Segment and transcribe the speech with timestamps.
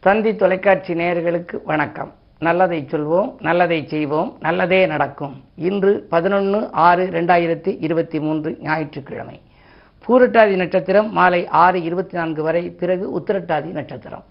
[0.00, 2.12] தந்தி தொலைக்காட்சி நேயர்களுக்கு வணக்கம்.
[2.38, 5.44] நல்லதை சொல்வோம் நல்லதை செய்வோம் நல்லதே நடக்கும்.
[5.54, 9.40] இன்று பதினொன்று ஆறு ரெண்டாயிரத்தி இருபத்தி மூன்று ஞாயிற்றுக்கிழமை.
[10.06, 14.24] பூரட்டாதி நட்சத்திரம் மாலை ஆறு இருபத்தி நான்கு வரை பிறகு உத்திரட்டாதி நட்சத்திரம்.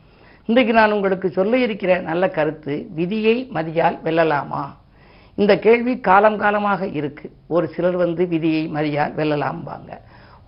[0.45, 4.65] இன்றைக்கு நான் உங்களுக்கு சொல்ல இருக்கிற நல்ல கருத்து விதியை மதியால் வெல்லலாமா?
[5.35, 7.31] இந்த கேள்வி காலம் காலமாக இருக்கு.
[7.47, 9.91] ஒரு சிலர் வந்து விதியை மதியால் வெல்லலாம்பாங்க.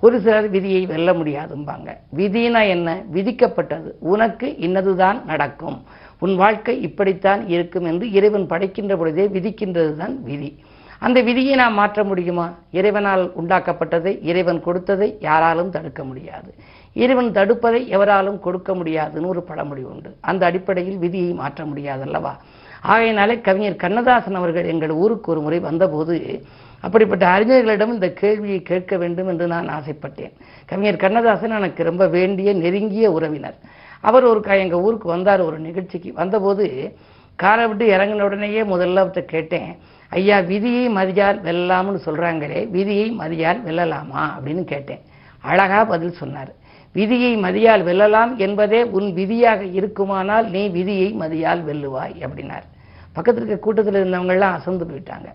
[0.02, 1.98] ஒரு சிலர் விதியை வெல்ல முடியாதும்பாங்க.
[2.18, 3.04] விதினா என்ன?
[3.14, 3.92] விதிக்கப்பட்டது.
[4.00, 5.84] உனக்கு இன்னதுதான் நடக்கும்.
[6.20, 10.60] உன் வாழ்க்கை இப்படித்தான் இருக்கும் என்று இறைவன் படைக்கின்ற பொழுதே விதிக்கின்றது தான் விதி.
[11.00, 12.54] அந்த விதியை நாம் மாற்ற முடியுமா?
[12.72, 16.54] இறைவனால் உண்டாக்கப்பட்டதை இறைவன் கொடுத்ததை யாராலும் தடுக்க முடியாது.
[16.94, 20.16] இறைவன் தடுப்பதை எவராலும் கொடுக்க முடியாதுன்னு ஒரு பழமொழி உண்டு.
[20.22, 22.34] அந்த அடிப்படையில் விதியை மாற்ற முடியாதல்லவா?
[22.82, 26.44] ஆகையினாலே கவிஞர் கண்ணதாசன் அவர்கள் எங்கள் ஊருக்கு ஒரு முறை வந்தபோது
[26.82, 30.34] அப்படிப்பட்ட அறிஞர்களிடம் இந்த கேள்வியை கேட்க வேண்டும் என்று நான் ஆசைப்பட்டேன்.
[30.66, 33.56] கவிஞர் கண்ணதாசன் எனக்கு ரொம்ப வேண்டிய நெருங்கிய உறவினர்.
[34.02, 36.14] அவர் ஒரு க எங்கள் ஊருக்கு வந்தார் ஒரு நிகழ்ச்சிக்கு.
[36.14, 36.96] வந்தபோது
[37.36, 39.78] காரை விட்டு இறங்கின உடனேயே முதல்ல அவர்கிட்ட கேட்டேன்
[40.10, 44.30] ஐயா விதியை மதியால் வெல்லலாம்னு சொல்கிறாங்களே விதியை மதியால் வெல்லலாமா?
[44.38, 45.02] அப்படின்னு கேட்டேன்.
[45.40, 46.54] அழகாக பதில் சொன்னார்.
[46.94, 52.66] விதியை மதியால் வெல்லலாம் என்பதே உன் விதியாக இருக்குமானால் நீ விதியை மதியால் வெல்லுவாய் அப்படின்னார்.
[53.14, 55.28] பக்கத்தில் இருக்க கூட்டத்தில் இருந்தவங்கள்லாம் அசந்து போயிட்டாங்க.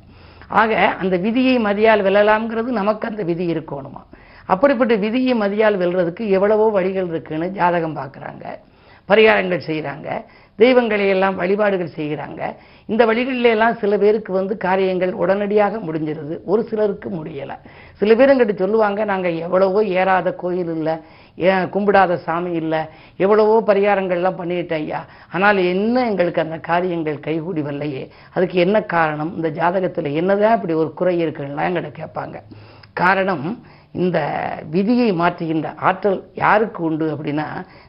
[0.60, 4.02] ஆக அந்த விதியை மதியால் வெல்லலாம்ங்கிறது நமக்கு அந்த விதி இருக்கணுமா?
[4.47, 8.44] அப்படிப்பட்ட விதியை மதியால் வெல்றதுக்கு எவ்வளவோ வழிகள் இருக்குன்னு ஜாதகம் பார்க்குறாங்க.
[9.08, 10.08] பரிகாரங்கள் செய்கிறாங்க.
[10.62, 12.41] தெய்வங்களை எல்லாம் வழிபாடுகள் செய்கிறாங்க.
[12.92, 16.34] இந்த வழிகளிலெல்லாம் சில பேருக்கு வந்து காரியங்கள் உடனடியாக முடிஞ்சிருது.
[16.52, 17.56] ஒரு சிலருக்கு முடியலை.
[18.00, 20.97] சில பேர் எங்கிட்ட சொல்லுவாங்க நாங்கள் எவ்வளவோ ஏறாத கோயில் இல்லை
[21.75, 22.80] கும்பிடாத சாமி இல்லை
[23.25, 25.00] எவ்வளவோ பரிகாரங்கள்லாம் பண்ணிட்டேன் ஐயா.
[25.36, 28.05] ஆனால் என்ன எங்களுக்கு அந்த காரியங்கள் கைகூடி வரலையே?
[28.36, 29.32] அதுக்கு என்ன காரணம்?
[29.38, 32.36] இந்த ஜாதகத்தில் என்னதான் இப்படி ஒரு குறை இருக்குன்னா எங்கிட்ட கேட்பாங்க.
[32.95, 33.47] காரணம்
[33.92, 34.19] இந்த
[34.70, 37.47] விதியை மாற்றுகின்ற ஆற்றல் யாருக்கு உண்டு அப்படின்னா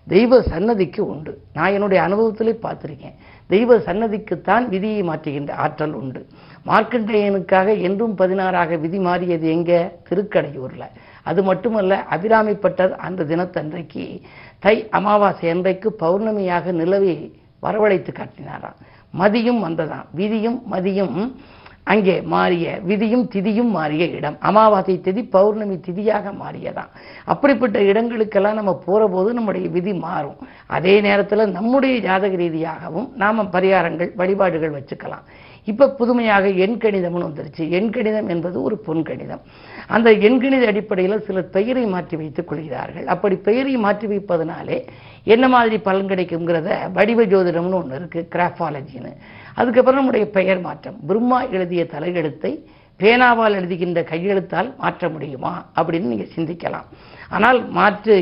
[0.07, 1.31] தெய்வ சன்னதிக்கு உண்டு.
[1.53, 3.15] நான் என்னுடைய அனுபவத்திலே பார்த்துருக்கேன்.
[3.47, 6.21] தெய்வ சன்னதிக்குத்தான் விதியை மாற்றுகின்ற ஆற்றல் உண்டு.
[6.65, 9.79] மார்க்கண்டேயனுக்காக என்றும் பதினாறாக விதி மாறியது எங்கே?
[10.09, 10.87] திருக்கடையூரில்.
[11.23, 14.21] அது மட்டுமல்ல அபிராமிப்பட்டர் அந்த தினத்தன்றைக்கு
[14.59, 17.15] தை அமாவாசை அன்றைக்கு பௌர்ணமியாக நிலவை
[17.63, 18.79] வரவழைத்து காட்டினாராம்.
[19.13, 20.07] மதியும் வந்ததாம்.
[20.11, 21.19] விதியும் மதியும்
[21.91, 24.37] அங்கே மாறிய விதியும் திதியும் மாறிய இடம்.
[24.39, 26.91] அமாவாசை திதி பௌர்ணமி திதியாக மாறியதான்.
[27.25, 30.39] அப்படிப்பட்ட இடங்களுக்கெல்லாம் நம்ம போகிற போது நம்முடைய விதி மாறும்.
[30.77, 35.25] அதே நேரத்தில் நம்முடைய ஜாதக ரீதியாகவும் நாம் பரிகாரங்கள் வழிபாடுகள் வச்சுக்கலாம்.
[35.71, 37.63] இப்போ புதுமையாக எண் கணிதம்னு வந்துருச்சு.
[37.77, 39.43] எண்கணிதம் என்பது ஒரு பொன்கணிதம்
[39.95, 43.05] அந்த எண்கணித அடிப்படையில் சிலர் பெயரை மாற்றி வைத்துக் கொள்கிறார்கள்.
[43.13, 44.77] அப்படி பெயரை மாற்றி வைப்பதனாலே
[45.33, 49.11] என்ன மாதிரி பலன் கிடைக்குங்கிறத வடிவ ஜோதிடம்னு ஒன்று இருக்குது கிராஃபாலஜின்னு.
[49.59, 50.97] அதுக்கப்புறம் நம்முடைய பெயர் மாற்றம்.
[51.09, 52.51] பிரம்மா எழுதிய தலையெழுத்தை
[52.99, 56.89] பேனாவால் எழுதுகின்ற கையெழுத்தால் மாற்ற முடியுமா அப்படின்னு நீங்கள் சிந்திக்கலாம்.
[57.35, 58.17] ஆனால் மாற்று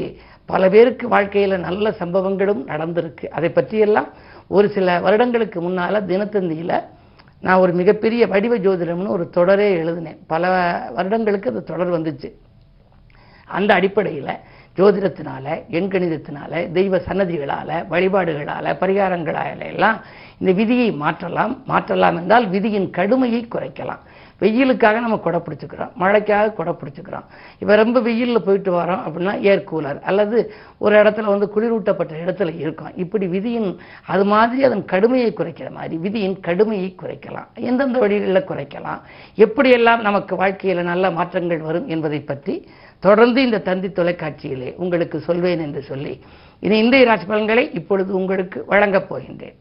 [0.52, 3.26] பல பேருக்கு வாழ்க்கையில் நல்ல சம்பவங்களும் நடந்திருக்கு.
[3.38, 4.10] அதை பற்றியெல்லாம்
[4.56, 6.76] ஒரு சில வருடங்களுக்கு முன்னால் தினத்தந்தியில்
[7.44, 10.20] நான் ஒரு மிகப்பெரிய வடிவ ஜோதிடம்னு ஒரு தொடரே எழுதினேன்.
[10.28, 10.52] பல
[10.96, 12.30] வருடங்களுக்கு அந்த தொடர் வந்துச்சு.
[13.46, 14.40] அந்த அடிப்படையில்
[14.78, 19.98] ஜோதிடத்தினால எண்கணிதத்தினால தெய்வ சன்னதிகளால் வழிபாடுகளால் பரிகாரங்களால எல்லாம்
[20.40, 21.54] இந்த விதியை மாற்றலாம்.
[21.66, 24.04] மாற்றலாம் என்றால் விதியின் கடுமையை குறைக்கலாம்.
[24.44, 25.92] வெயிலுக்காக நம்ம கொடை பிடிச்சிக்கிறோம்.
[26.04, 27.26] மழைக்காக கொடை பிடிச்சிக்கிறோம்.
[27.60, 30.38] இப்போ ரொம்ப வெயிலில் போயிட்டு வரோம் அப்படின்னா ஏர் கூலர் அல்லது
[30.78, 32.92] ஒரு இடத்துல வந்து குளிரூட்டப்பட்ட இடத்துல இருக்கோம்.
[33.04, 33.70] இப்படி விதியின்
[34.14, 37.50] அது மாதிரி அதன் கடுமையை குறைக்கிற மாதிரி விதியின் கடுமையை குறைக்கலாம்.
[37.70, 39.02] எந்தெந்த வழிகளில் குறைக்கலாம்?
[39.46, 42.56] எப்படியெல்லாம் நமக்கு வாழ்க்கையில் நல்ல மாற்றங்கள் வரும் என்பதை பற்றி
[43.00, 46.14] தொடர்ந்து இந்த தந்தி தொலைக்காட்சியிலே உங்களுக்கு சொல்வேன் என்று சொல்லி
[46.60, 49.58] இனி இந்திய ராசி பலன்களை இப்பொழுது உங்களுக்கு வழங்கப் போகின்றேன்.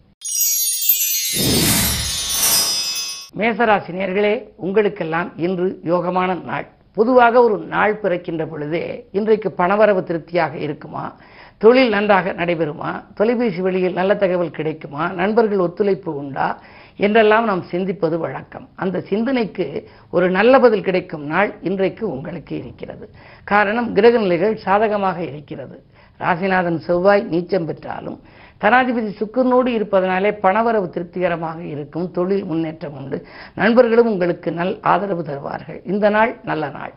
[3.37, 6.67] மேசராசி நேர்களே உங்களுக்கெல்லாம் இன்று யோகமான நாள்.
[6.93, 11.17] பொதுவாக ஒரு நாள் பிறக்கின்ற பொழுதே இன்றைக்கு பணவரவு திருப்தியாக இருக்குமா?
[11.59, 13.05] தொழில் நன்றாக நடைபெறுமா?
[13.15, 15.13] தொலைபேசி வழியில் நல்ல தகவல் கிடைக்குமா?
[15.13, 16.59] நண்பர்கள் ஒத்துழைப்பு உண்டா?
[16.97, 18.69] என்றெல்லாம் நாம் சிந்திப்பது வழக்கம்.
[18.75, 23.11] அந்த சிந்தனைக்கு ஒரு நல்ல பதில் கிடைக்கும் நாள் இன்றைக்கு உங்களுக்கு இருக்கிறது.
[23.45, 25.83] காரணம் கிரக நிலைகள் சாதகமாக இருக்கிறது.
[26.21, 28.21] ராசிநாதன் செவ்வாய் நீச்சம் பெற்றாலும்
[28.63, 32.11] தனாதிபதி சுக்கரனோடு இருப்பதனாலே பணவரவு திருப்திகரமாக இருக்கும்.
[32.11, 33.27] தொழில் முன்னேற்றம் உண்டு.
[33.55, 35.81] நண்பர்களும் உங்களுக்கு நல் ஆதரவு தருவார்கள்.
[35.85, 36.93] இந்த நாள் நல்ல நாள்.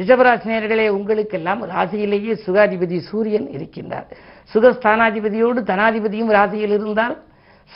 [0.00, 4.06] ரிஷபராசினியர்களே உங்களுக்கெல்லாம் ராசியிலேயே சுகாதிபதி சூரியன் இருக்கின்றார்.
[4.54, 7.16] சுகஸ்தானாதிபதியோடு தனாதிபதியும் ராசியில் இருந்தால்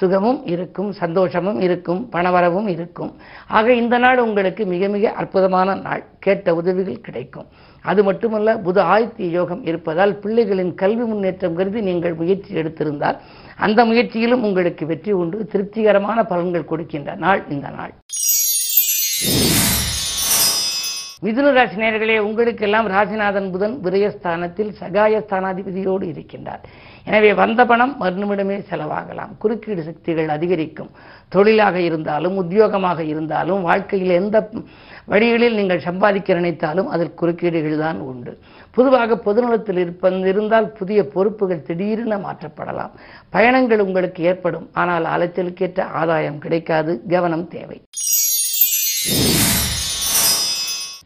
[0.02, 3.12] சுகமும் இருக்கும் சந்தோஷமும் இருக்கும் பணவரவும் இருக்கும்.
[3.58, 6.02] ஆக இந்த நாள் உங்களுக்கு மிக மிக அற்புதமான நாள்.
[6.26, 7.48] கேட்ட உதவிகள் கிடைக்கும்.
[7.90, 13.18] அது மட்டுமல்ல புத ஆதித்ய யோகம் இருப்பதால் பிள்ளைகளின் கல்வி முன்னேற்றம் கருதி நீங்கள் முயற்சி எடுத்திருந்தால்
[13.66, 15.38] அந்த முயற்சியிலும் உங்களுக்கு வெற்றி உண்டு.
[15.52, 17.94] திருப்திகரமான பலன்கள் கொடுக்கின்ற நாள் இந்த நாள்.
[21.24, 26.62] மிதுன ராசி நேர்களே உங்களுக்கெல்லாம் ராசிநாதன் புதன் விரயஸ்தானத்தில் சகாய ஸ்தானாதிபதியோடு இருக்கின்றார்.
[27.08, 29.32] எனவே வந்த பணம் மறுநிமிடமே செலவாகலாம்.
[29.42, 30.90] குறுக்கீடு சக்திகள் அதிகரிக்கும்.
[31.28, 34.36] தொழிலாக இருந்தாலும் உத்தியோகமாக இருந்தாலும் வாழ்க்கையில் எந்த
[35.12, 38.34] வழிகளில் நீங்கள் சம்பாதிக்க நினைத்தாலும் அதில் குறுக்கீடுகள் தான் உண்டு.
[38.76, 42.92] பொதுவாக பொதுநலத்தில் இருப்ப இருந்தால் புதிய பொறுப்புகள் திடீரென மாற்றப்படலாம்.
[43.30, 44.68] பயணங்கள் உங்களுக்கு ஏற்படும்.
[44.72, 46.94] ஆனால் அலைச்சலுக்கேற்ற ஆதாயம் கிடைக்காது.
[47.14, 47.78] கவனம் தேவை.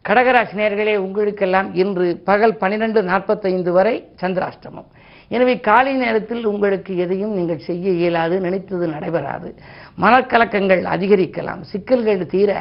[0.07, 4.87] கடகராசி நேர்களே உங்களுக்கெல்லாம் இன்று பகல் பன்னிரெண்டு நாற்பத்தைந்து வரை சந்திராஷ்டமம்.
[5.35, 9.49] எனவே காலை நேரத்தில் உங்களுக்கு எதையும் நீங்கள் செய்ய இயலாது நினைத்தது நடைபெறாது.
[10.03, 11.61] மனக்கலக்கங்கள் அதிகரிக்கலாம்.
[11.71, 12.51] சிக்கல்கள் தீர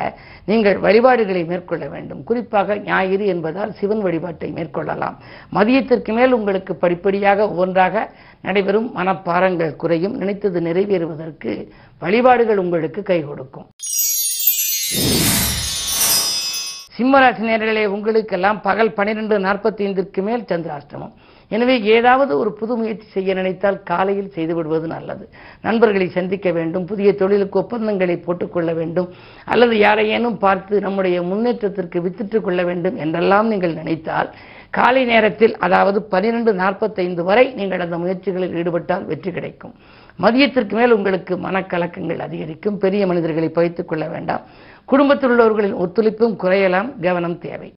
[0.51, 2.25] நீங்கள் வழிபாடுகளை மேற்கொள்ள வேண்டும்.
[2.31, 5.19] குறிப்பாக ஞாயிறு என்பதால் சிவன் வழிபாட்டை மேற்கொள்ளலாம்.
[5.59, 8.07] மதியத்திற்கு மேல் உங்களுக்கு படிப்படியாக ஒவ்வொன்றாக
[8.49, 10.17] நடைபெறும் மனப்பாரங்கள் குறையும்.
[10.23, 11.55] நினைத்தது நிறைவேறுவதற்கு
[12.05, 13.69] வழிபாடுகள் உங்களுக்கு கை கொடுக்கும்.
[16.97, 21.11] சிம்மராசி நேர்களே உங்களுக்கெல்லாம் பகல் பனிரெண்டு நாற்பத்தி ஐந்திற்கு மேல் சந்திராஷ்டமம்.
[21.51, 25.25] எனவே ஏதாவது ஒரு புது முயற்சி செய்ய நினைத்தால் காலையில் செய்துவிடுவது நல்லது.
[25.63, 29.09] நண்பர்களை சந்திக்க வேண்டும் புதிய தொழிலுக்கு ஒப்பந்தங்களை போட்டுக்கொள்ள வேண்டும்
[29.45, 34.31] அல்லது யாரையேனும் பார்த்து நம்முடைய முன்னேற்றத்திற்கு வித்திட்டுக் கொள்ள வேண்டும் என்றெல்லாம் நீங்கள் நினைத்தால்
[34.71, 39.75] காலை நேரத்தில் அதாவது பன்னிரெண்டு நாற்பத்தைந்து வரை நீங்கள் அந்த முயற்சிகளில் ஈடுபட்டால் வெற்றி கிடைக்கும்.
[40.19, 42.79] மதியத்திற்கு மேல் உங்களுக்கு மனக்கலக்கங்கள் அதிகரிக்கும்.
[42.79, 44.45] பெரிய மனிதர்களை பகைத்துக் கொள்ள வேண்டாம்.
[44.91, 47.69] குடும்பத்தில் உள்ளவர்களின் ஒத்துழைப்பும் குறையலாம் கவனம் தேவை.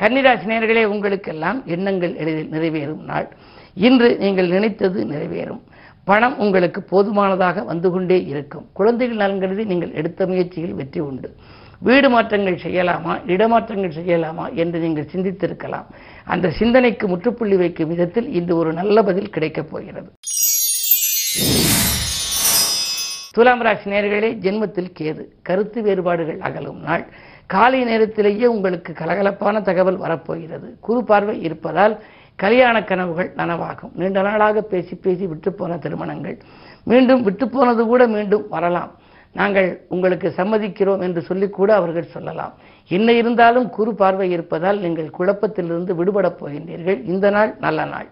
[0.00, 3.28] கன்னிராசி நேர்களே உங்களுக்கெல்லாம் எண்ணங்கள் எளிதில் நிறைவேறும் நாள்.
[3.74, 5.62] இன்று நீங்கள் நினைத்தது நிறைவேறும்.
[6.04, 8.66] பணம் உங்களுக்கு போதுமானதாக வந்து கொண்டே இருக்கும்.
[8.72, 11.30] குழந்தைகள் நலன்கிறது நீங்கள் எடுத்த முயற்சியில் வெற்றி உண்டு.
[11.78, 15.88] வீடு மாற்றங்கள் செய்யலாமா இடமாற்றங்கள் செய்யலாமா என்று நீங்கள் சிந்தித்திருக்கலாம்.
[16.24, 20.10] அந்த சிந்தனைக்கு முற்றுப்புள்ளி வைக்கும் விதத்தில் இன்று ஒரு நல்ல பதில் கிடைக்கப் போகிறது.
[23.36, 25.22] துலாம் ராசி நேர்களே ஜென்மத்தில் கேது.
[25.42, 27.06] கருத்து வேறுபாடுகள் அகலும் நாள்.
[27.46, 30.76] காலை நேரத்திலேயே உங்களுக்கு கலகலப்பான தகவல் வரப்போகிறது.
[30.80, 31.94] குறு பார்வை இருப்பதால்
[32.36, 33.92] கல்யாண கனவுகள் நனவாகும்.
[33.94, 36.38] நீண்ட நாளாக பேசி பேசி விட்டுப்போன திருமணங்கள்.
[36.84, 38.92] மீண்டும் விட்டுப்போனது கூட மீண்டும் வரலாம்.
[39.32, 42.54] நாங்கள் உங்களுக்கு சம்மதிக்கிறோம் என்று சொல்லி கூட அவர்கள் சொல்லலாம்.
[42.88, 47.04] என்ன இருந்தாலும் குறு பார்வை இருப்பதால் நீங்கள் குழப்பத்திலிருந்து விடுபடப் போகின்றீர்கள்.
[47.04, 48.08] இந்த நாள் நல்ல நாள்.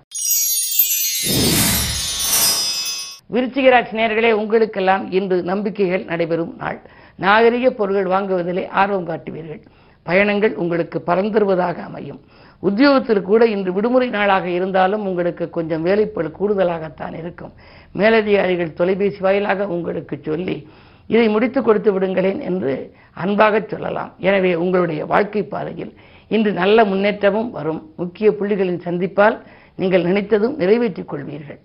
[3.32, 6.78] விருச்சிக ராசி நேர்களே உங்களுக்கெல்லாம் இன்று நம்பிக்கைகள் நடைபெறும் நாள்.
[7.16, 9.62] நாகரிக பொருட்கள் வாங்குவதிலே ஆர்வம் காட்டுவீர்கள்.
[10.02, 12.20] பயணங்கள் உங்களுக்கு பறந்துருவதாக அமையும்.
[12.62, 17.52] உத்தியோகத்தில் கூட இன்று விடுமுறை நாளாக இருந்தாலும் உங்களுக்கு கொஞ்சம் வேலைப்பழு கூடுதலாகத்தான் இருக்கும்.
[17.92, 20.68] மேலதிகாரிகள் தொலைபேசி வாயிலாக உங்களுக்கு சொல்லி
[21.06, 24.12] இதை முடித்து கொடுத்து விடுங்களேன் என்று அன்பாக சொல்லலாம்.
[24.18, 25.92] எனவே உங்களுடைய வாழ்க்கை பாதையில்
[26.28, 27.82] இன்று நல்ல முன்னேற்றமும் வரும்.
[27.96, 29.38] முக்கிய புள்ளிகளின் சந்திப்பால்
[29.76, 31.60] நீங்கள் நினைத்ததும் நிறைவேற்றிக் கொள்வீர்கள்.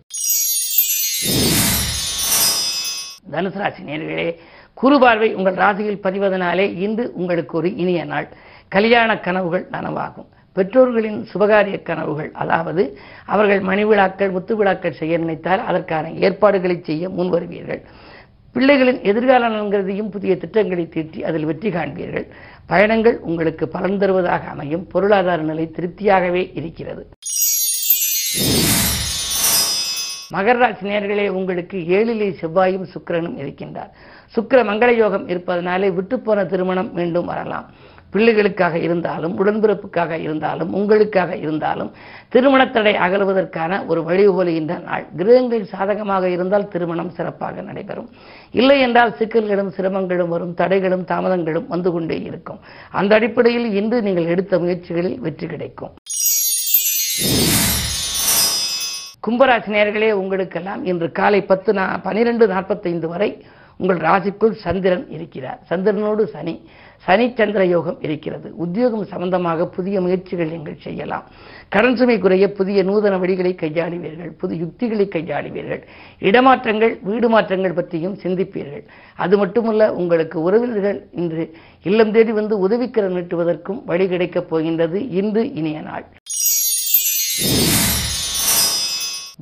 [3.31, 4.27] தனுசு ராசி நேர்களே
[4.73, 8.27] குரு பார்வை உங்கள் ராசியில் பதிவதனாலே இன்று உங்களுக்கு ஒரு இனிய நாள்.
[8.67, 10.27] கல்யாண கனவுகள் நனவாகும்.
[10.53, 12.83] பெற்றோர்களின் சுபகாரிய கனவுகள் அதாவது
[13.25, 17.81] அவர்கள் மணி விழாக்கள் முத்து விழாக்கள் செய்ய நினைத்தால் அதற்கான ஏற்பாடுகளை செய்ய முன் வருவீர்கள்
[18.55, 22.25] பிள்ளைகளின் எதிர்கால நலன்கிறதையும் புதிய திட்டங்களை தீட்டி அதில் வெற்றி காண்பீர்கள்.
[22.67, 24.87] பயணங்கள் உங்களுக்கு பலன் தருவதாக அமையும்.
[24.87, 27.09] பொருளாதார நிலை திருப்தியாகவே இருக்கிறது.
[30.33, 33.93] மகர ராசி நேர்களே உங்களுக்கு ஏழிலே செவ்வாயும் சுக்கிரனும் இருக்கின்றார்.
[34.35, 37.69] சுக்கர மங்கள யோகம் இருப்பதனாலே விட்டுப்போன திருமணம் மீண்டும் வரலாம்.
[38.13, 41.89] பிள்ளைகளுக்காக இருந்தாலும் உடன்பிறப்புக்காக இருந்தாலும் உங்களுக்காக இருந்தாலும்
[42.33, 45.05] திருமணத்தடை அகலுவதற்கான ஒரு வழிபோலுகின்ற நாள்.
[45.19, 48.09] கிரகங்கள் சாதகமாக இருந்தால் திருமணம் சிறப்பாக நடைபெறும்.
[48.51, 52.61] இல்லை என்றால் சிக்கல்களும் சிரமங்களும் வரும் தடைகளும் தாமதங்களும் வந்து கொண்டே இருக்கும்.
[52.91, 55.93] அந்த அடிப்படையில் இன்று நீங்கள் எடுத்த முயற்சிகளில் வெற்றி கிடைக்கும்.
[59.23, 63.31] கும்பராசி நேர்களே உங்களுக்கெல்லாம் இன்று காலை பத்து நா பனிரெண்டு நாற்பத்தைந்து வரை
[63.81, 65.59] உங்கள் ராசிக்குள் சந்திரன் இருக்கிறார்.
[65.69, 66.53] சந்திரனோடு சனி
[67.05, 68.47] சனி சந்திர யோகம் இருக்கிறது.
[68.55, 71.25] உத்தியோகம் சம்பந்தமாக புதிய முயற்சிகள் நீங்கள் செய்யலாம்.
[71.69, 74.31] கடன் சுமை குறைய புதிய நூதன வழிகளை கையாளுவீர்கள்.
[74.41, 75.81] புது யுக்திகளை கையாளுவீர்கள்.
[76.29, 78.85] இடமாற்றங்கள் வீடு மாற்றங்கள் பற்றியும் சிந்திப்பீர்கள்.
[79.15, 81.45] அது மட்டுமல்ல உங்களுக்கு உறவினர்கள் இன்று
[81.83, 86.07] இல்லம் தேடி வந்து உதவிக்கரம் நீட்டுவதற்கும் வழி கிடைக்கப் போகின்றது இன்று இனிய நாள்.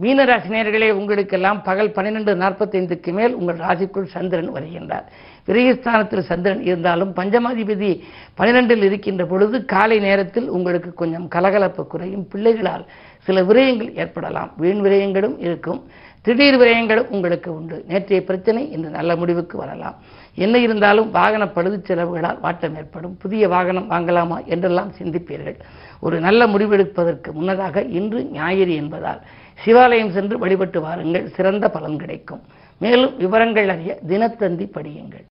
[0.01, 5.05] மீனராசி நேர்களே உங்களுக்கெல்லாம் பகல் பன்னிரெண்டு நாற்பத்தைந்துக்கு மேல் உங்கள் ராசிக்குள் சந்திரன் வருகின்றார்.
[5.47, 8.01] விரயஸ்தானத்தில் சந்திரன் இருந்தாலும் பஞ்சமாதிபதி
[8.37, 12.27] பன்னிரெண்டில் இருக்கின்ற பொழுது காலை நேரத்தில் உங்களுக்கு கொஞ்சம் கலகலப்பு குறையும்.
[12.27, 12.85] பிள்ளைகளால்
[13.23, 14.53] சில விரயங்கள் ஏற்படலாம்.
[14.57, 15.85] வீண் விரயங்களும் இருக்கும்.
[16.27, 17.83] திடீர் விரயங்களும் உங்களுக்கு உண்டு.
[17.87, 19.95] நேற்றைய பிரச்சனை இன்று நல்ல முடிவுக்கு வரலாம்.
[20.35, 23.17] என்ன இருந்தாலும் வாகன பழுது செலவுகளால் வாட்டம் ஏற்படும்.
[23.21, 25.55] புதிய வாகனம் வாங்கலாமா என்றெல்லாம் சிந்திப்பீர்கள்.
[25.99, 29.21] ஒரு நல்ல முடிவெடுப்பதற்கு முன்னதாக இன்று ஞாயிறு என்பதால்
[29.65, 31.29] சிவாலயம் சென்று வழிபட்டு வாருங்கள்.
[31.29, 32.41] சிறந்த பலன் கிடைக்கும்.
[32.77, 35.25] மேலும் விவரங்கள் அறிய தினத்தந்தி படியுங்கள்.